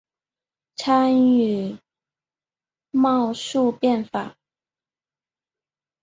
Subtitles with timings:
[0.77, 1.77] 参与
[2.89, 4.35] 戊戌变法。